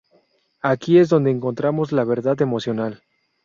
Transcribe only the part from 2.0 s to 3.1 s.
verdad emocional".